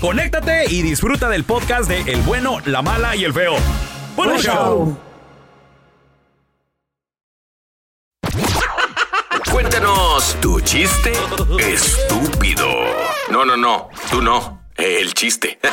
conéctate 0.00 0.64
y 0.70 0.82
disfruta 0.82 1.28
del 1.28 1.44
podcast 1.44 1.88
de 1.88 2.00
El 2.12 2.20
bueno, 2.22 2.58
la 2.64 2.82
mala 2.82 3.14
y 3.16 3.24
el 3.24 3.32
feo. 3.32 3.54
¡Buen 4.16 4.30
Buen 4.30 4.40
show! 4.42 4.54
show. 4.54 4.96
Cuéntanos 9.52 10.36
tu 10.40 10.60
chiste 10.60 11.12
estúpido. 11.58 12.66
No, 13.30 13.44
no, 13.44 13.56
no. 13.56 13.88
Tú 14.10 14.20
no. 14.22 14.62
El 14.76 15.12
chiste. 15.14 15.58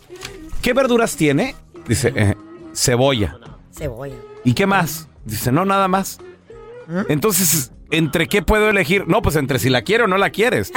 ¿qué 0.63 0.73
verduras 0.73 1.17
tiene? 1.17 1.55
Dice, 1.87 2.13
"Eh, 2.15 2.35
cebolla. 2.75 3.37
Cebolla. 3.73 4.15
¿Y 4.45 4.53
qué 4.55 4.67
más? 4.67 5.09
Dice, 5.25 5.51
no, 5.51 5.65
nada 5.65 5.89
más. 5.89 6.21
Entonces, 7.09 7.73
¿entre 7.91 8.29
qué 8.29 8.43
puedo 8.43 8.71
elegir? 8.71 9.07
No, 9.07 9.23
pues 9.23 9.37
entre 9.37 9.59
si 9.59 9.71
la 9.71 9.83
quiero 9.83 10.05
o 10.05 10.09
no 10.09 10.19
la 10.19 10.31
quieres. 10.31 10.73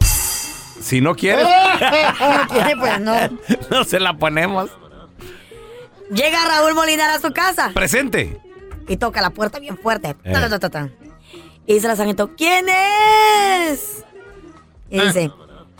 si 0.80 1.00
no 1.00 1.14
quieres, 1.14 1.46
No 1.46 2.48
quiere, 2.48 2.76
pues 2.76 3.00
no. 3.00 3.14
no 3.70 3.84
se 3.84 4.00
la 4.00 4.14
ponemos. 4.14 4.70
Llega 6.10 6.38
Raúl 6.46 6.74
Molinar 6.74 7.10
a 7.10 7.20
su 7.20 7.32
casa 7.32 7.70
Presente. 7.72 8.38
y 8.86 8.96
toca 8.98 9.22
la 9.22 9.30
puerta 9.30 9.58
bien 9.58 9.78
fuerte. 9.78 10.14
Eh. 10.24 10.32
Y 11.66 11.74
dice 11.74 11.88
la 11.88 11.96
sargento, 11.96 12.30
¿quién 12.36 12.66
es? 12.68 14.04
Y 14.90 15.00
dice, 15.00 15.30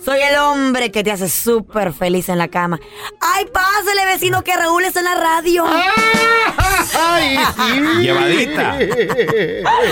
soy 0.05 0.21
el 0.21 0.37
hombre 0.37 0.91
que 0.91 1.03
te 1.05 1.11
hace 1.13 1.29
súper 1.29 1.93
feliz 1.93 2.29
en 2.29 2.39
la 2.39 2.49
cama. 2.49 2.79
¡Ay, 3.21 3.47
pásale, 3.53 4.05
vecino, 4.07 4.43
que 4.43 4.57
Raúl 4.57 4.85
está 4.85 5.01
en 5.01 5.05
la 5.07 5.15
radio! 5.15 5.65
Ay, 6.99 7.37
sí. 7.57 7.81
Llevadita. 8.03 8.79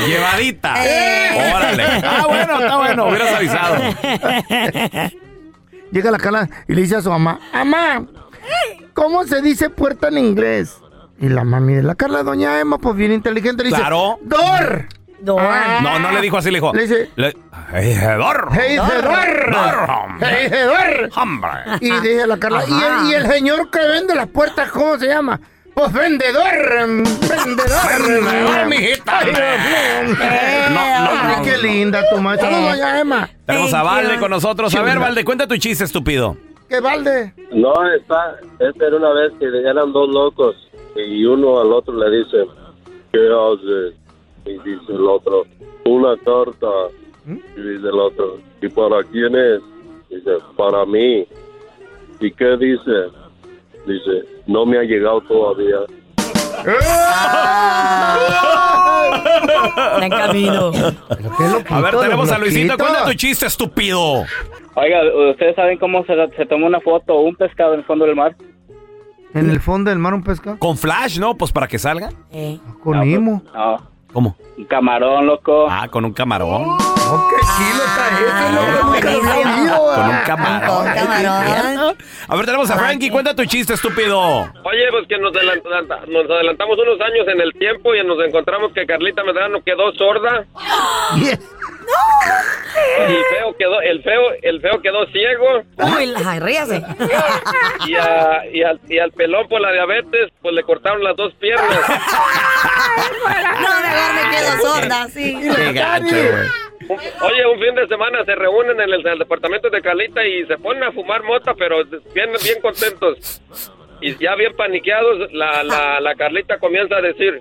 Llevadita. 0.06 0.74
Eh. 0.86 1.52
Órale. 1.54 1.84
Ah, 2.04 2.26
bueno, 2.28 2.60
está 2.60 2.76
bueno. 2.76 3.08
Hubieras 3.08 3.34
avisado. 3.34 3.76
Llega 5.90 6.10
la 6.10 6.18
Carla 6.18 6.48
y 6.68 6.74
le 6.74 6.82
dice 6.82 6.96
a 6.96 7.02
su 7.02 7.10
mamá, 7.10 7.40
mamá, 7.52 8.06
¿cómo 8.94 9.24
se 9.26 9.42
dice 9.42 9.70
puerta 9.70 10.08
en 10.08 10.18
inglés? 10.18 10.76
Y 11.18 11.28
la 11.28 11.44
mami 11.44 11.74
de 11.74 11.82
la 11.82 11.96
Carla, 11.96 12.22
doña 12.22 12.60
Emma, 12.60 12.78
pues 12.78 12.94
bien 12.96 13.12
inteligente, 13.12 13.62
le 13.64 13.70
dice, 13.70 13.80
Claro. 13.80 14.18
door. 14.22 14.86
Door. 15.20 15.42
No, 15.82 15.98
no 15.98 16.12
le 16.12 16.20
dijo 16.20 16.38
así, 16.38 16.50
le 16.50 16.58
dijo. 16.58 16.72
Le 16.72 16.82
dice- 16.82 17.10
Le- 17.16 17.34
door. 18.16 18.50
Hombre. 21.16 21.58
Y 21.80 21.90
dice 21.90 22.26
la 22.26 22.38
Carla, 22.38 22.64
¿y 22.66 22.72
el, 22.72 23.10
y 23.10 23.14
el 23.14 23.26
señor 23.26 23.70
que 23.70 23.78
vende 23.80 24.14
las 24.14 24.26
puertas, 24.28 24.70
cómo 24.70 24.98
se 24.98 25.06
llama? 25.08 25.40
Pues 25.74 25.92
vendedor, 25.92 26.42
vendedor. 26.52 27.68
Vendedor, 27.98 28.66
mijita. 28.66 29.20
No, 30.70 31.36
no, 31.38 31.42
qué 31.44 31.58
linda 31.58 32.02
tu 32.10 32.20
madre. 32.20 32.40
Saludos, 32.40 32.70
doña 32.72 33.00
Emma. 33.00 33.28
Tenemos 33.46 33.72
a 33.74 33.82
Valde 33.82 34.18
con 34.18 34.30
nosotros. 34.30 34.74
A 34.74 34.82
ver, 34.82 34.98
Valde, 34.98 35.24
cuenta 35.24 35.46
tu 35.46 35.56
chiste, 35.56 35.84
estúpido. 35.84 36.36
¿Qué 36.68 36.80
balde? 36.80 37.34
No, 37.52 37.72
está, 37.96 38.36
esta 38.60 38.86
era 38.86 38.96
una 38.96 39.12
vez 39.12 39.32
que 39.40 39.46
eran 39.46 39.92
dos 39.92 40.08
locos 40.08 40.54
y 40.94 41.24
uno 41.24 41.60
al 41.60 41.72
otro 41.72 41.94
le 41.94 42.18
dice, 42.18 42.44
¿qué 43.12 43.18
haces? 43.18 43.94
Y 44.44 44.52
dice 44.52 44.92
el 44.92 45.06
otro, 45.06 45.44
una 45.84 46.16
carta. 46.18 46.68
Y 47.26 47.60
dice 47.60 47.88
el 47.88 47.98
otro, 47.98 48.38
¿y 48.60 48.68
para 48.68 49.02
quién 49.04 49.34
es? 49.36 49.60
Dice, 50.08 50.30
para 50.56 50.84
mí. 50.86 51.26
¿Y 52.20 52.30
qué 52.32 52.56
dice? 52.56 53.10
Dice, 53.86 54.24
no 54.46 54.66
me 54.66 54.78
ha 54.78 54.82
llegado 54.82 55.20
todavía. 55.22 55.78
Está 59.76 60.04
en 60.04 60.10
camino. 60.10 60.72
A 61.68 61.80
ver, 61.80 61.96
tenemos 61.96 62.30
a 62.30 62.38
Luisito. 62.38 62.76
Cuenta 62.76 63.04
tu 63.04 63.14
chiste, 63.14 63.46
estúpido. 63.46 64.24
Oiga, 64.74 65.00
¿ustedes 65.30 65.56
saben 65.56 65.78
cómo 65.78 66.04
se, 66.04 66.14
se 66.36 66.46
toma 66.46 66.66
una 66.66 66.80
foto 66.80 67.20
un 67.20 67.34
pescado 67.36 67.74
en 67.74 67.80
el 67.80 67.86
fondo 67.86 68.06
del 68.06 68.16
mar? 68.16 68.36
¿En 69.34 69.48
el 69.48 69.60
fondo 69.60 69.90
del 69.90 69.98
mar 69.98 70.14
un 70.14 70.22
pescado? 70.22 70.58
Con 70.58 70.76
flash, 70.76 71.18
¿no? 71.18 71.36
Pues 71.36 71.52
para 71.52 71.68
que 71.68 71.78
salga. 71.78 72.10
Eh. 72.32 72.58
Con 72.82 73.02
Imo. 73.08 73.42
No, 73.54 73.78
¿Cómo? 74.12 74.36
un 74.56 74.64
camarón, 74.66 75.26
loco. 75.26 75.66
Ah, 75.70 75.88
con 75.88 76.04
un 76.04 76.12
camarón. 76.12 76.64
Oh, 77.12 77.28
qué 77.30 77.36
chilo 77.56 77.84
loco. 78.52 79.08
Oído, 79.38 79.94
Con 79.94 80.08
un 80.10 80.16
camarón. 80.26 80.68
Con 80.84 80.94
camarón. 80.94 81.96
A 82.28 82.36
ver, 82.36 82.44
tenemos 82.46 82.70
a 82.70 82.76
Frankie. 82.76 83.10
Cuenta 83.10 83.34
tu 83.34 83.44
chiste, 83.46 83.74
estúpido. 83.74 84.20
Oye, 84.20 84.86
pues 84.90 85.06
que 85.08 85.18
nos, 85.18 85.32
adelanta- 85.34 86.00
nos 86.08 86.30
adelantamos 86.30 86.78
unos 86.78 87.00
años 87.00 87.26
en 87.28 87.40
el 87.40 87.52
tiempo 87.54 87.94
y 87.94 88.04
nos 88.06 88.18
encontramos 88.24 88.72
que 88.72 88.84
Carlita 88.86 89.24
Medrano 89.24 89.60
quedó 89.64 89.92
sorda. 89.92 90.44
Yes. 91.90 93.08
El 93.08 93.24
feo 93.36 93.56
quedó, 93.58 93.80
el 93.80 94.02
feo, 94.02 94.20
el 94.42 94.60
feo 94.60 94.80
quedó 94.82 95.06
ciego. 95.06 95.62
Uy, 95.78 96.14
ay, 96.26 96.38
ríase. 96.40 96.82
Y, 97.86 97.94
a- 97.94 98.42
y 98.52 98.62
al, 98.62 98.80
y 98.88 98.98
al 98.98 99.10
pelón 99.12 99.48
por 99.48 99.60
la 99.60 99.72
diabetes, 99.72 100.30
pues 100.42 100.54
le 100.54 100.62
cortaron 100.62 101.02
las 101.02 101.16
dos 101.16 101.32
piernas. 101.34 101.66
No, 103.60 103.80
mejor 103.80 104.14
me 104.14 104.30
quedo 104.36 104.52
sorda, 104.62 105.08
sí. 105.08 105.38
Qué 105.56 105.72
gacho, 105.72 106.16
güey. 106.16 106.98
Oye, 107.22 107.46
un 107.46 107.60
fin 107.60 107.74
de 107.74 107.86
semana 107.86 108.24
se 108.24 108.34
reúnen 108.34 108.80
en 108.80 108.92
el, 108.92 109.00
en 109.00 109.06
el 109.08 109.18
departamento 109.20 109.70
de 109.70 109.80
Carlita 109.80 110.24
y 110.24 110.44
se 110.46 110.58
ponen 110.58 110.82
a 110.82 110.92
fumar 110.92 111.22
mota, 111.22 111.54
pero 111.54 111.84
bien, 112.14 112.30
bien 112.42 112.60
contentos. 112.60 113.40
Y 114.00 114.16
ya 114.16 114.34
bien 114.34 114.56
paniqueados, 114.56 115.32
la, 115.32 115.62
la, 115.62 116.00
la 116.00 116.14
Carlita 116.16 116.58
comienza 116.58 116.96
a 116.96 117.00
decir, 117.02 117.40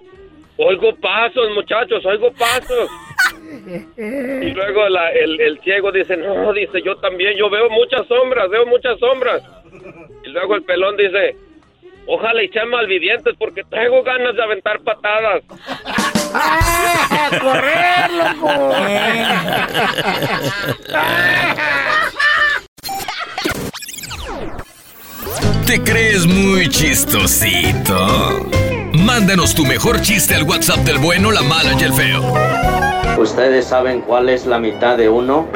oigo 0.57 0.95
pasos, 0.97 1.49
muchachos, 1.55 2.05
oigo 2.05 2.31
pasos. 2.33 2.89
Y 3.97 4.51
luego 4.53 4.87
la- 4.89 5.11
el, 5.11 5.39
el 5.41 5.59
ciego 5.61 5.91
dice, 5.91 6.15
no, 6.17 6.53
dice, 6.53 6.81
yo 6.83 6.95
también, 6.97 7.35
yo 7.37 7.49
veo 7.49 7.69
muchas 7.69 8.07
sombras, 8.07 8.49
veo 8.49 8.65
muchas 8.65 8.99
sombras. 8.99 9.41
Y 10.23 10.29
luego 10.29 10.55
el 10.55 10.63
pelón 10.63 10.95
dice, 10.97 11.35
ojalá 12.07 12.43
y 12.43 12.49
sean 12.49 12.69
malvivientes 12.69 13.33
porque 13.37 13.63
traigo 13.63 14.03
ganas 14.03 14.35
de 14.35 14.43
aventar 14.43 14.79
patadas. 14.81 15.43
¡Correr, 17.41 18.11
loco! 18.11 18.49
¿Te 25.65 25.81
crees 25.83 26.25
muy 26.25 26.67
chistosito? 26.69 28.47
Mándanos 28.93 29.53
tu 29.53 29.65
mejor 29.65 30.01
chiste 30.01 30.33
al 30.35 30.43
WhatsApp 30.43 30.79
del 30.79 30.97
bueno, 30.97 31.31
la 31.31 31.41
mala 31.43 31.73
y 31.79 31.83
el 31.83 31.93
feo. 31.93 32.23
¿Ustedes 33.17 33.65
saben 33.65 34.01
cuál 34.01 34.29
es 34.29 34.45
la 34.45 34.59
mitad 34.59 34.97
de 34.97 35.09
uno? 35.09 35.47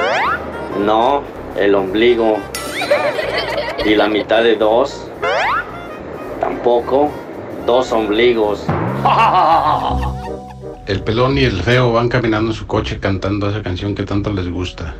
No, 0.79 1.23
el 1.55 1.75
ombligo. 1.75 2.37
¿Y 3.85 3.95
la 3.95 4.07
mitad 4.07 4.43
de 4.43 4.55
dos? 4.55 5.07
Tampoco, 6.39 7.11
dos 7.65 7.91
ombligos. 7.91 8.65
El 10.85 11.01
pelón 11.01 11.37
y 11.37 11.45
el 11.45 11.61
feo 11.61 11.93
van 11.93 12.09
caminando 12.09 12.51
en 12.51 12.57
su 12.57 12.67
coche 12.67 12.99
cantando 12.99 13.49
esa 13.49 13.63
canción 13.63 13.95
que 13.95 14.03
tanto 14.03 14.33
les 14.33 14.49
gusta. 14.51 14.95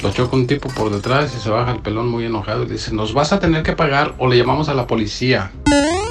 Lo 0.00 0.12
choca 0.12 0.36
un 0.36 0.46
tipo 0.46 0.68
por 0.68 0.92
detrás 0.92 1.34
y 1.36 1.40
se 1.40 1.50
baja 1.50 1.72
el 1.72 1.80
pelón 1.80 2.08
muy 2.08 2.24
enojado 2.24 2.62
y 2.62 2.66
dice, 2.66 2.94
nos 2.94 3.12
vas 3.12 3.32
a 3.32 3.40
tener 3.40 3.64
que 3.64 3.72
pagar 3.72 4.14
o 4.18 4.28
le 4.28 4.36
llamamos 4.36 4.68
a 4.68 4.74
la 4.74 4.86
policía. 4.86 5.50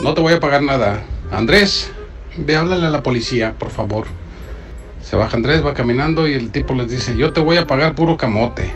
No 0.03 0.13
te 0.13 0.19
voy 0.19 0.33
a 0.33 0.41
pagar 0.41 0.61
nada. 0.61 1.03
Andrés, 1.31 1.89
ve, 2.35 2.57
háblale 2.57 2.85
a 2.85 2.89
la 2.89 3.01
policía, 3.01 3.55
por 3.57 3.69
favor. 3.69 4.07
Se 5.03 5.15
baja 5.15 5.37
Andrés, 5.37 5.65
va 5.65 5.73
caminando 5.73 6.27
y 6.27 6.33
el 6.33 6.51
tipo 6.51 6.73
les 6.73 6.89
dice, 6.89 7.15
yo 7.15 7.33
te 7.33 7.41
voy 7.41 7.57
a 7.57 7.65
pagar 7.65 7.95
puro 7.95 8.17
camote. 8.17 8.73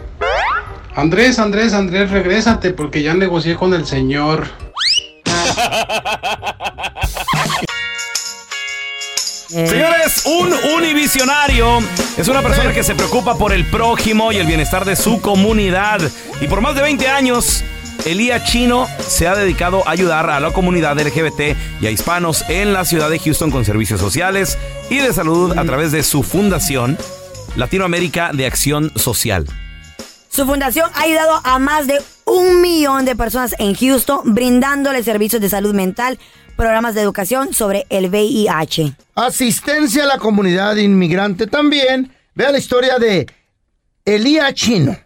Andrés, 0.96 1.40
Andrés, 1.40 1.74
Andrés, 1.74 2.12
regrésate 2.12 2.72
porque 2.72 3.02
ya 3.02 3.14
negocié 3.14 3.56
con 3.56 3.74
el 3.74 3.86
señor. 3.86 4.48
Señores, 9.54 10.24
un 10.25 10.52
univisionario 10.78 11.78
es 12.18 12.28
una 12.28 12.42
persona 12.42 12.74
que 12.74 12.81
se 12.81 12.96
preocupa 12.96 13.38
por 13.38 13.54
el 13.54 13.66
prójimo 13.70 14.31
y 14.31 14.38
el 14.38 14.48
bienestar 14.48 14.84
de 14.84 14.96
su 14.96 15.22
comunidad. 15.22 16.02
Y 16.42 16.48
por 16.48 16.62
más 16.62 16.74
de 16.74 16.81
20 16.81 17.08
años, 17.08 17.64
Elías 18.06 18.44
Chino 18.44 18.88
se 19.00 19.28
ha 19.28 19.36
dedicado 19.36 19.88
a 19.88 19.92
ayudar 19.92 20.30
a 20.30 20.40
la 20.42 20.52
comunidad 20.52 21.00
LGBT 21.00 21.56
y 21.80 21.88
a 21.88 21.92
hispanos 21.92 22.44
en 22.50 22.74
la 22.74 22.84
ciudad 22.84 23.10
de 23.10 23.18
Houston 23.18 23.50
con 23.50 23.64
servicios 23.64 24.02
sociales 24.02 24.58
y 24.90 24.98
de 24.98 25.14
salud 25.14 25.58
a 25.58 25.64
través 25.64 25.94
de 25.94 26.04
su 26.04 26.22
fundación 26.22 26.98
Latinoamérica 27.56 28.32
de 28.34 28.46
Acción 28.46 28.92
Social. 28.98 29.46
Su 30.28 30.46
fundación 30.46 30.90
ha 30.96 31.02
ayudado 31.04 31.40
a 31.46 31.60
más 31.60 31.88
de 31.88 32.02
un 32.26 32.62
millón 32.62 33.06
de 33.06 33.16
personas 33.16 33.56
en 33.58 33.74
Houston, 33.74 34.34
brindándole 34.34 35.02
servicios 35.04 35.42
de 35.42 35.48
salud 35.48 35.74
mental, 35.74 36.20
programas 36.58 36.96
de 36.96 37.02
educación 37.02 37.54
sobre 37.54 37.86
el 37.90 38.10
VIH. 38.10 38.96
Asistencia 39.16 40.04
a 40.04 40.08
la 40.08 40.18
comunidad 40.18 40.76
inmigrante 40.76 41.48
también. 41.48 42.12
Vea 42.36 42.52
la 42.52 42.58
historia 42.58 43.00
de 43.00 43.28
Elías 44.04 44.54
Chino 44.56 44.98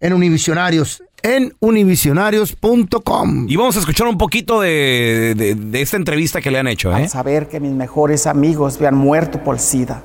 en 0.00 0.14
Univisionarios, 0.14 1.02
en 1.22 1.54
univisionarios.com. 1.60 3.46
Y 3.48 3.56
vamos 3.56 3.76
a 3.76 3.80
escuchar 3.80 4.06
un 4.08 4.18
poquito 4.18 4.60
de, 4.60 5.34
de- 5.36 5.54
de 5.54 5.80
esta 5.82 5.96
entrevista 5.96 6.40
que 6.40 6.50
le 6.50 6.58
han 6.58 6.68
hecho. 6.68 6.90
¿eh? 6.92 7.02
Al 7.02 7.08
saber 7.08 7.48
que 7.48 7.60
mis 7.60 7.72
mejores 7.72 8.26
amigos 8.26 8.76
habían 8.76 8.94
muerto 8.96 9.42
por 9.42 9.58
SIDA. 9.58 10.02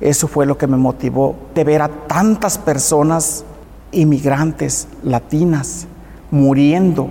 Eso 0.00 0.28
fue 0.28 0.44
lo 0.46 0.58
que 0.58 0.66
me 0.66 0.76
motivó 0.76 1.36
de 1.54 1.64
ver 1.64 1.82
a 1.82 1.88
tantas 1.88 2.58
personas 2.58 3.44
inmigrantes 3.92 4.88
latinas 5.02 5.86
muriendo 6.30 7.08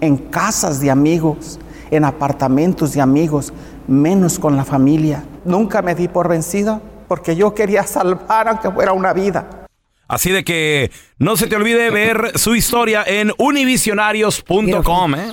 en 0.00 0.16
casas 0.16 0.80
de 0.80 0.90
amigos, 0.90 1.58
en 1.90 2.04
apartamentos 2.04 2.92
de 2.92 3.00
amigos, 3.00 3.52
menos 3.88 4.38
con 4.38 4.56
la 4.56 4.64
familia. 4.64 5.24
Nunca 5.44 5.82
me 5.82 5.94
di 5.96 6.06
por 6.06 6.28
vencida 6.28 6.80
porque 7.08 7.34
yo 7.34 7.54
quería 7.54 7.82
salvar 7.84 8.46
aunque 8.48 8.70
fuera 8.70 8.92
una 8.92 9.12
vida. 9.12 9.57
Así 10.08 10.30
de 10.30 10.42
que 10.42 10.90
no 11.18 11.36
se 11.36 11.46
te 11.46 11.56
olvide 11.56 11.90
ver 11.92 12.32
su 12.36 12.54
historia 12.54 13.04
en 13.06 13.32
univisionarios.com. 13.38 15.14
¿eh? 15.14 15.32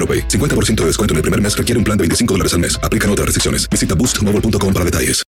AroPay. 0.00 0.28
50% 0.28 0.76
de 0.76 0.86
descuento 0.86 1.12
en 1.12 1.16
el 1.16 1.22
primer 1.22 1.40
mes 1.40 1.56
requiere 1.56 1.78
un 1.78 1.84
plan 1.84 1.96
de 1.98 2.02
25 2.02 2.34
dólares 2.34 2.54
al 2.54 2.60
mes. 2.60 2.80
Aplican 2.82 3.10
otras 3.10 3.26
restricciones. 3.26 3.68
Visita 3.68 3.94
boostmobile.com 3.94 4.72
para 4.72 4.84
detalles. 4.86 5.22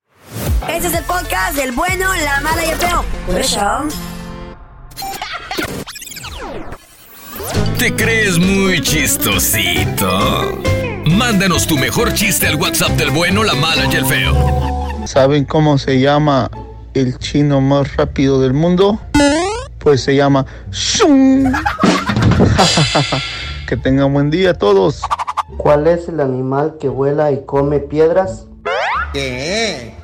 Este 0.68 0.88
es 0.88 0.94
el 0.94 1.04
podcast 1.04 1.56
del 1.56 1.72
bueno, 1.72 2.06
la 2.14 2.40
mala 2.40 2.64
y 2.64 2.70
el 2.70 2.76
feo. 2.78 3.04
Por 3.26 3.40
eso. 3.40 3.88
¿Te 7.78 7.94
crees 7.94 8.38
muy 8.38 8.80
chistosito? 8.82 10.62
Mándanos 11.06 11.66
tu 11.66 11.78
mejor 11.78 12.12
chiste 12.14 12.46
al 12.46 12.56
WhatsApp 12.56 12.90
del 12.92 13.10
bueno, 13.10 13.42
la 13.42 13.54
mala 13.54 13.86
y 13.90 13.96
el 13.96 14.04
feo. 14.04 15.06
¿Saben 15.06 15.44
cómo 15.44 15.78
se 15.78 15.98
llama 15.98 16.50
el 16.94 17.18
chino 17.18 17.60
más 17.60 17.96
rápido 17.96 18.40
del 18.40 18.52
mundo? 18.52 19.00
Pues 19.78 20.02
se 20.02 20.14
llama 20.14 20.44
Shun. 20.70 21.52
que 23.70 23.76
tengan 23.76 24.12
buen 24.12 24.30
día 24.30 24.52
todos. 24.52 25.00
¿Cuál 25.56 25.86
es 25.86 26.08
el 26.08 26.18
animal 26.18 26.76
que 26.80 26.88
vuela 26.88 27.30
y 27.30 27.44
come 27.44 27.78
piedras? 27.78 28.48
¿Qué? 29.12 29.94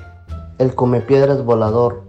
El 0.58 0.72
come 0.76 1.00
piedras 1.00 1.42
volador. 1.42 2.04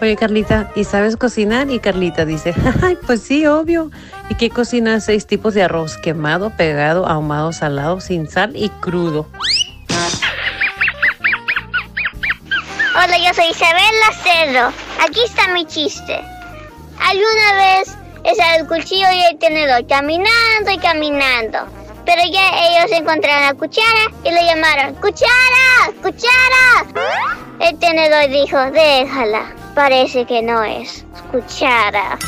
Oye, 0.00 0.14
Carlita, 0.14 0.70
¿y 0.76 0.84
sabes 0.84 1.16
cocinar? 1.16 1.68
Y 1.68 1.80
Carlita 1.80 2.24
dice, 2.24 2.54
ay, 2.82 2.96
pues 3.04 3.22
sí, 3.22 3.44
obvio. 3.48 3.90
¿Y 4.28 4.36
qué 4.36 4.50
cocinas? 4.50 5.04
Seis 5.04 5.26
tipos 5.26 5.52
de 5.52 5.64
arroz, 5.64 5.96
quemado, 5.96 6.50
pegado, 6.50 7.08
ahumado, 7.08 7.52
salado, 7.52 8.00
sin 8.00 8.30
sal 8.30 8.52
y 8.54 8.68
crudo. 8.68 9.26
Hola, 12.94 13.18
yo 13.18 13.34
soy 13.34 13.46
Isabel 13.50 13.94
Lacerdo. 14.06 14.68
Aquí 15.02 15.22
está 15.24 15.52
mi 15.52 15.66
chiste. 15.66 16.20
Alguna 17.00 17.54
vez 17.56 17.96
estaba 18.24 18.56
el 18.56 18.66
cuchillo 18.66 19.06
y 19.12 19.22
el 19.32 19.38
tenedor 19.38 19.86
caminando 19.86 20.70
y 20.70 20.78
caminando. 20.78 21.58
Pero 22.04 22.22
ya 22.32 22.50
ellos 22.58 22.90
encontraron 22.98 23.46
la 23.46 23.54
cuchara 23.54 24.10
y 24.24 24.30
le 24.30 24.44
llamaron 24.44 24.94
¡Cuchara! 24.94 25.92
¡Cuchara! 26.02 26.86
El 27.60 27.78
tenedor 27.78 28.28
dijo, 28.30 28.58
déjala. 28.72 29.54
Parece 29.74 30.24
que 30.24 30.42
no 30.42 30.62
es 30.64 31.04
cuchara. 31.30 32.18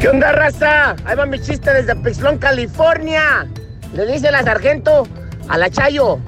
¿Qué 0.00 0.08
onda, 0.08 0.32
raza? 0.32 0.96
Ahí 1.04 1.16
va 1.16 1.26
mi 1.26 1.40
chiste 1.40 1.72
desde 1.72 1.94
Pixlón, 1.96 2.38
California. 2.38 3.46
Le 3.92 4.06
dice 4.06 4.30
la 4.30 4.42
sargento 4.42 5.06
a 5.48 5.56
la 5.56 5.70
Chayo. 5.70 6.18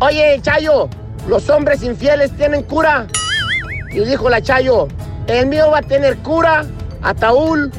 Oye, 0.00 0.40
Chayo, 0.42 0.88
¿los 1.28 1.50
hombres 1.50 1.82
infieles 1.82 2.34
tienen 2.36 2.62
cura? 2.62 3.06
Y 3.90 4.00
dijo 4.00 4.30
la 4.30 4.40
Chayo, 4.40 4.88
el 5.26 5.46
mío 5.46 5.70
va 5.70 5.78
a 5.78 5.82
tener 5.82 6.16
cura, 6.18 6.64
ataúd, 7.02 7.70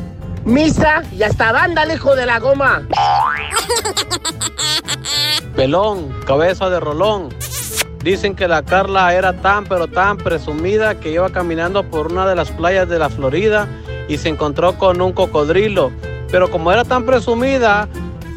misa 0.46 1.04
y 1.12 1.24
hasta 1.24 1.52
banda, 1.52 1.84
el 1.84 1.92
hijo 1.92 2.16
de 2.16 2.26
la 2.26 2.40
goma. 2.40 2.84
Pelón, 5.56 6.10
cabeza 6.26 6.70
de 6.70 6.80
rolón. 6.80 7.30
Dicen 8.04 8.36
que 8.36 8.48
la 8.48 8.64
Carla 8.64 9.14
era 9.14 9.42
tan 9.42 9.66
pero 9.66 9.88
tan 9.88 10.18
presumida 10.18 11.00
que 11.00 11.12
iba 11.12 11.30
caminando 11.30 11.84
por 11.84 12.12
una 12.12 12.26
de 12.26 12.36
las 12.36 12.50
playas 12.52 12.88
de 12.88 12.98
la 12.98 13.10
Florida 13.10 13.68
y 14.08 14.18
se 14.18 14.30
encontró 14.30 14.78
con 14.78 15.02
un 15.02 15.12
cocodrilo. 15.12 15.92
Pero 16.32 16.50
como 16.50 16.72
era 16.72 16.86
tan 16.86 17.06
presumida, 17.06 17.90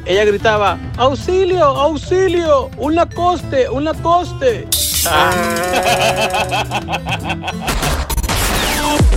ella 0.04 0.24
gritaba, 0.24 0.78
auxilio, 0.96 1.64
auxilio, 1.64 2.70
un 2.76 2.96
lacoste, 2.96 3.68
un 3.68 3.84
lacoste. 3.84 4.66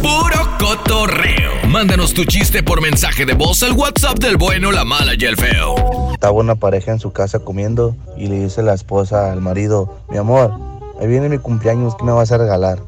Puro 0.02 0.58
cotorreo. 0.60 1.52
Mándanos 1.68 2.14
tu 2.14 2.26
chiste 2.26 2.64
por 2.64 2.82
mensaje 2.82 3.26
de 3.26 3.34
voz 3.34 3.64
al 3.64 3.74
WhatsApp 3.74 4.18
del 4.20 4.38
bueno, 4.38 4.72
la 4.72 4.86
mala 4.86 5.14
y 5.18 5.26
el 5.26 5.36
feo. 5.36 5.76
Estaba 6.14 6.34
una 6.34 6.56
pareja 6.56 6.92
en 6.92 7.00
su 7.00 7.12
casa 7.12 7.40
comiendo 7.40 7.96
y 8.18 8.28
le 8.28 8.40
dice 8.40 8.64
la 8.64 8.74
esposa 8.74 9.32
al 9.32 9.42
marido, 9.42 10.00
mi 10.10 10.18
amor, 10.18 10.54
ahí 11.00 11.08
viene 11.08 11.30
mi 11.30 11.38
cumpleaños, 11.38 11.96
¿qué 11.96 12.04
me 12.04 12.12
vas 12.12 12.32
a 12.32 12.38
regalar? 12.38 12.80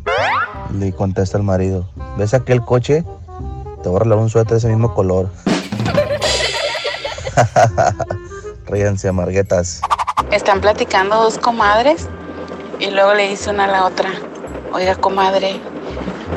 Le 0.78 0.94
contesta 0.94 1.38
el 1.38 1.44
marido, 1.44 1.90
¿ves 2.18 2.34
aquel 2.34 2.62
coche? 2.62 3.04
Te 3.84 3.90
voy 3.90 3.98
a 3.98 4.00
regalar 4.00 4.20
un 4.24 4.30
suéter 4.30 4.52
de 4.54 4.58
ese 4.58 4.68
mismo 4.70 4.94
color. 4.94 5.30
Ríanse, 8.68 9.08
amarguetas. 9.08 9.82
Están 10.32 10.62
platicando 10.62 11.16
dos 11.16 11.38
comadres 11.38 12.08
y 12.80 12.92
luego 12.92 13.14
le 13.14 13.30
dice 13.30 13.50
una 13.50 13.66
a 13.66 13.68
la 13.68 13.86
otra, 13.86 14.10
oiga 14.74 14.96
comadre, 14.96 15.60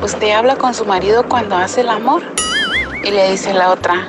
¿usted 0.03 0.33
habla 0.33 0.57
con 0.57 0.75
su 0.75 0.85
marido 0.85 1.25
cuando 1.29 1.57
hace 1.57 1.83
el 1.83 1.89
amor? 1.89 2.23
Y 3.05 3.11
le 3.11 3.31
dice 3.31 3.55
la 3.55 3.71
otra, 3.71 4.09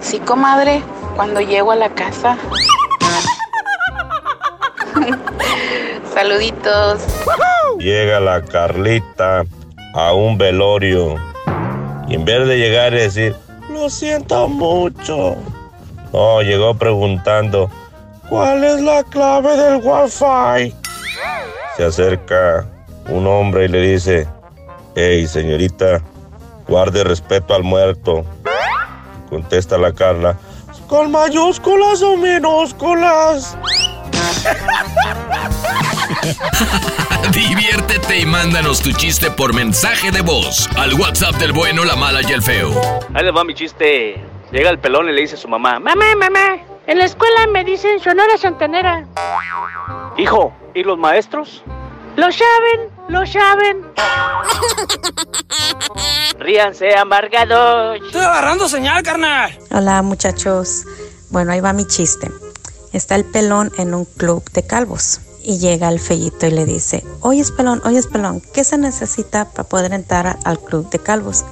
sí 0.00 0.18
comadre, 0.18 0.82
cuando 1.16 1.40
llego 1.40 1.72
a 1.72 1.76
la 1.76 1.90
casa. 1.90 2.36
Saluditos. 6.14 7.02
Llega 7.78 8.20
la 8.20 8.42
Carlita 8.42 9.44
a 9.94 10.12
un 10.12 10.38
velorio 10.38 11.16
y 12.08 12.14
en 12.14 12.24
vez 12.24 12.46
de 12.46 12.58
llegar 12.58 12.92
y 12.94 12.98
decir, 12.98 13.36
lo 13.70 13.88
siento 13.88 14.48
mucho, 14.48 15.36
no, 16.12 16.42
llegó 16.42 16.74
preguntando, 16.74 17.70
¿cuál 18.28 18.64
es 18.64 18.80
la 18.80 19.02
clave 19.04 19.56
del 19.56 19.80
wifi? 19.82 20.74
Se 21.76 21.84
acerca 21.84 22.66
un 23.08 23.26
hombre 23.26 23.64
y 23.64 23.68
le 23.68 23.80
dice, 23.80 24.28
hey 24.94 25.26
señorita, 25.26 26.02
guarde 26.68 27.04
respeto 27.04 27.54
al 27.54 27.62
muerto. 27.62 28.24
Contesta 29.28 29.78
la 29.78 29.92
Carla, 29.92 30.36
¿con 30.88 31.10
mayúsculas 31.10 32.02
o 32.02 32.16
minúsculas? 32.16 33.56
Diviértete 37.32 38.20
y 38.20 38.26
mándanos 38.26 38.82
tu 38.82 38.92
chiste 38.92 39.30
por 39.30 39.54
mensaje 39.54 40.10
de 40.10 40.20
voz 40.20 40.68
al 40.76 40.94
WhatsApp 40.94 41.34
del 41.36 41.52
bueno, 41.52 41.84
la 41.84 41.96
mala 41.96 42.20
y 42.22 42.32
el 42.32 42.42
feo. 42.42 42.70
Ahí 43.14 43.24
les 43.24 43.34
va 43.34 43.44
mi 43.44 43.54
chiste. 43.54 44.22
Llega 44.50 44.68
el 44.70 44.78
pelón 44.78 45.08
y 45.08 45.12
le 45.12 45.22
dice 45.22 45.36
a 45.36 45.38
su 45.38 45.48
mamá, 45.48 45.78
Mamá, 45.80 46.14
mamá, 46.16 46.58
en 46.86 46.98
la 46.98 47.04
escuela 47.06 47.46
me 47.50 47.64
dicen 47.64 47.98
Sonora 48.00 48.36
Santanera. 48.36 49.06
hijo, 50.18 50.52
¿y 50.74 50.82
los 50.82 50.98
maestros? 50.98 51.62
Lo 52.16 52.30
saben, 52.30 52.90
lo 53.12 53.26
saben. 53.26 53.86
Ríanse, 56.38 56.96
amargados. 56.96 57.98
Estoy 58.06 58.22
agarrando 58.22 58.68
señal, 58.68 59.02
carnal. 59.02 59.56
Hola 59.70 60.02
muchachos. 60.02 60.84
Bueno, 61.30 61.52
ahí 61.52 61.60
va 61.60 61.72
mi 61.72 61.86
chiste. 61.86 62.30
Está 62.92 63.14
el 63.14 63.24
pelón 63.24 63.70
en 63.78 63.94
un 63.94 64.06
club 64.06 64.42
de 64.52 64.66
calvos 64.66 65.20
y 65.44 65.58
llega 65.58 65.88
el 65.88 66.00
fellito 66.00 66.46
y 66.46 66.50
le 66.50 66.64
dice, 66.64 67.04
oye 67.20 67.44
pelón, 67.56 67.80
oye 67.84 68.02
pelón, 68.02 68.42
¿qué 68.52 68.64
se 68.64 68.78
necesita 68.78 69.50
para 69.50 69.68
poder 69.68 69.92
entrar 69.92 70.38
al 70.44 70.60
club 70.60 70.90
de 70.90 70.98
calvos? 70.98 71.44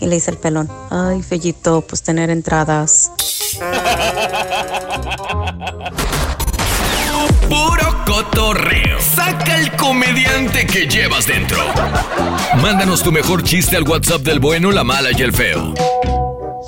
Y 0.00 0.06
le 0.06 0.16
dice 0.16 0.30
el 0.30 0.38
pelón, 0.38 0.70
ay 0.90 1.22
fellito, 1.22 1.82
pues 1.82 2.02
tener 2.02 2.30
entradas. 2.30 3.10
Saca 8.98 9.58
el 9.58 9.70
comediante 9.72 10.66
que 10.66 10.86
llevas 10.86 11.26
dentro. 11.26 11.58
Mándanos 12.62 13.02
tu 13.02 13.12
mejor 13.12 13.42
chiste 13.42 13.76
al 13.76 13.86
WhatsApp 13.86 14.22
del 14.22 14.40
bueno, 14.40 14.72
la 14.72 14.84
mala 14.84 15.10
y 15.14 15.20
el 15.20 15.34
feo. 15.34 15.74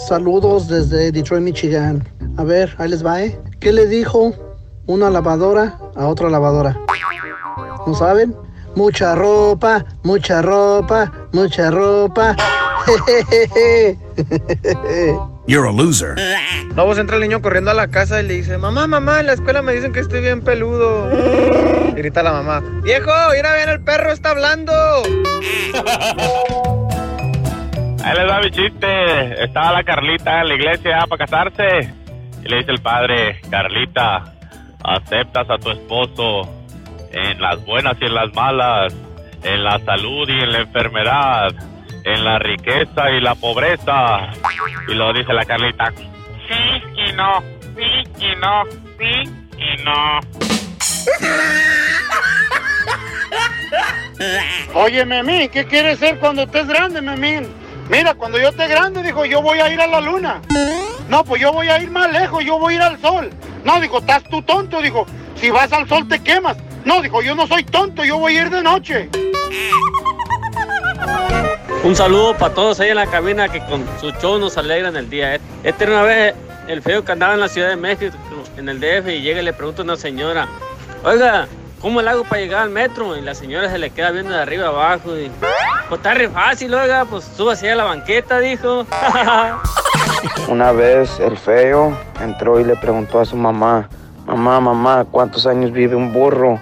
Saludos 0.08 0.68
desde 0.68 1.10
Detroit, 1.10 1.42
Michigan. 1.42 2.06
A 2.36 2.44
ver, 2.44 2.74
ahí 2.76 2.90
les 2.90 3.04
va, 3.04 3.22
¿eh? 3.22 3.40
¿Qué 3.60 3.72
le 3.72 3.86
dijo 3.86 4.34
una 4.86 5.08
lavadora 5.08 5.78
a 5.96 6.08
otra 6.08 6.28
lavadora? 6.28 6.78
¿No 7.86 7.94
saben? 7.94 8.36
Mucha 8.76 9.14
ropa, 9.14 9.86
mucha 10.02 10.42
ropa, 10.42 11.10
mucha 11.32 11.70
ropa. 11.70 12.36
You're 15.48 15.66
a 15.66 15.72
loser. 15.72 16.14
No, 16.76 16.84
pues 16.84 16.98
entra 16.98 17.16
el 17.16 17.22
niño 17.22 17.40
corriendo 17.40 17.70
a 17.70 17.74
la 17.74 17.88
casa 17.88 18.20
y 18.20 18.26
le 18.26 18.34
dice, 18.34 18.58
mamá, 18.58 18.86
mamá, 18.86 19.20
en 19.20 19.28
la 19.28 19.32
escuela 19.32 19.62
me 19.62 19.72
dicen 19.72 19.94
que 19.94 20.00
estoy 20.00 20.20
bien 20.20 20.42
peludo. 20.42 21.10
Y 21.88 21.92
grita 22.00 22.22
la 22.22 22.32
mamá, 22.32 22.62
viejo, 22.82 23.10
mira 23.34 23.56
bien, 23.56 23.70
el 23.70 23.80
perro 23.82 24.12
está 24.12 24.30
hablando. 24.32 24.72
Ahí 28.04 28.14
les 28.14 28.30
va 28.30 28.40
mi 28.40 28.50
chiste. 28.50 29.42
Estaba 29.42 29.72
la 29.72 29.82
Carlita 29.84 30.42
en 30.42 30.48
la 30.48 30.54
iglesia 30.54 31.06
para 31.08 31.26
casarse. 31.26 31.94
Y 32.44 32.48
le 32.48 32.58
dice 32.58 32.70
el 32.72 32.82
padre, 32.82 33.40
Carlita, 33.50 34.34
aceptas 34.84 35.48
a 35.48 35.56
tu 35.56 35.70
esposo 35.70 36.42
en 37.10 37.40
las 37.40 37.64
buenas 37.64 37.96
y 38.00 38.04
en 38.04 38.14
las 38.14 38.32
malas, 38.34 38.94
en 39.42 39.64
la 39.64 39.78
salud 39.80 40.28
y 40.28 40.40
en 40.40 40.52
la 40.52 40.58
enfermedad, 40.60 41.54
en 42.04 42.24
la 42.24 42.38
riqueza 42.38 43.10
y 43.10 43.20
la 43.20 43.34
pobreza. 43.34 44.30
Y 44.88 44.94
lo 44.94 45.12
dice 45.12 45.32
la 45.32 45.44
Carlita, 45.44 45.92
sí 45.96 46.82
y 46.96 47.12
no, 47.12 47.42
sí 47.76 48.04
y 48.18 48.36
no, 48.36 48.64
sí 48.98 49.30
y 49.58 49.82
no. 49.84 50.20
Oye, 54.74 55.04
Memín, 55.04 55.48
¿qué 55.50 55.64
quieres 55.66 55.98
ser 55.98 56.18
cuando 56.18 56.42
estés 56.42 56.66
grande, 56.66 57.00
Memín? 57.00 57.46
Mira, 57.88 58.14
cuando 58.14 58.38
yo 58.38 58.48
esté 58.48 58.68
grande, 58.68 59.02
dijo, 59.02 59.24
yo 59.24 59.40
voy 59.40 59.60
a 59.60 59.72
ir 59.72 59.80
a 59.80 59.86
la 59.86 60.00
luna. 60.00 60.40
No, 61.08 61.24
pues 61.24 61.40
yo 61.40 61.52
voy 61.52 61.68
a 61.68 61.80
ir 61.80 61.90
más 61.90 62.12
lejos, 62.12 62.44
yo 62.44 62.58
voy 62.58 62.74
a 62.74 62.76
ir 62.76 62.82
al 62.82 63.00
sol. 63.00 63.30
No, 63.64 63.80
dijo, 63.80 63.98
estás 63.98 64.24
tú 64.24 64.42
tonto, 64.42 64.82
dijo, 64.82 65.06
si 65.36 65.50
vas 65.50 65.72
al 65.72 65.88
sol 65.88 66.06
te 66.06 66.22
quemas. 66.22 66.56
No, 66.84 67.00
dijo, 67.00 67.22
yo 67.22 67.34
no 67.34 67.46
soy 67.46 67.64
tonto, 67.64 68.04
yo 68.04 68.18
voy 68.18 68.36
a 68.36 68.42
ir 68.42 68.50
de 68.50 68.62
noche. 68.62 69.08
Un 71.84 71.94
saludo 71.94 72.34
para 72.34 72.52
todos 72.52 72.80
ahí 72.80 72.90
en 72.90 72.96
la 72.96 73.06
cabina 73.06 73.48
que 73.48 73.64
con 73.64 73.84
su 74.00 74.10
show 74.20 74.38
nos 74.38 74.58
alegran 74.58 74.96
el 74.96 75.08
día. 75.08 75.38
Este 75.62 75.84
era 75.84 75.92
una 75.92 76.02
vez 76.02 76.34
el 76.66 76.82
feo 76.82 77.04
que 77.04 77.12
andaba 77.12 77.34
en 77.34 77.40
la 77.40 77.48
Ciudad 77.48 77.68
de 77.68 77.76
México, 77.76 78.16
en 78.56 78.68
el 78.68 78.80
DF, 78.80 79.08
y 79.08 79.22
llega 79.22 79.40
y 79.40 79.44
le 79.44 79.52
pregunta 79.52 79.82
a 79.82 79.84
una 79.84 79.96
señora, 79.96 80.48
oiga, 81.04 81.46
¿cómo 81.80 82.02
le 82.02 82.10
hago 82.10 82.24
para 82.24 82.42
llegar 82.42 82.62
al 82.62 82.70
metro? 82.70 83.16
Y 83.16 83.20
la 83.20 83.34
señora 83.34 83.70
se 83.70 83.78
le 83.78 83.90
queda 83.90 84.10
viendo 84.10 84.32
de 84.32 84.40
arriba 84.40 84.68
abajo 84.68 85.16
y, 85.16 85.30
pues 85.88 85.98
está 86.00 86.14
re 86.14 86.28
fácil, 86.28 86.74
oiga, 86.74 87.04
pues 87.04 87.24
súbase 87.36 87.70
a 87.70 87.76
la 87.76 87.84
banqueta, 87.84 88.40
dijo. 88.40 88.84
Una 90.48 90.72
vez 90.72 91.20
el 91.20 91.38
feo 91.38 91.96
entró 92.20 92.58
y 92.58 92.64
le 92.64 92.74
preguntó 92.76 93.20
a 93.20 93.24
su 93.24 93.36
mamá, 93.36 93.88
mamá, 94.26 94.60
mamá, 94.60 95.06
¿cuántos 95.10 95.46
años 95.46 95.72
vive 95.72 95.94
un 95.94 96.12
burro? 96.12 96.58